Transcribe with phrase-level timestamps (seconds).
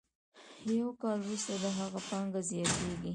[0.79, 3.09] یو کال وروسته د هغه پانګه زیاتېږي